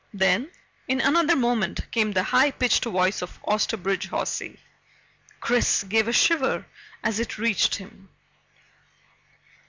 Then, 0.15 0.49
in 0.87 0.99
another 0.99 1.35
moment, 1.35 1.91
came 1.91 2.11
the 2.13 2.23
high 2.23 2.49
pitched 2.49 2.85
voice 2.85 3.21
of 3.21 3.39
Osterbridge 3.43 4.07
Hawsey. 4.09 4.59
Chris 5.39 5.83
gave 5.83 6.07
a 6.07 6.11
shiver 6.11 6.65
as 7.03 7.19
it 7.19 7.37
reached 7.37 7.75
him. 7.75 8.09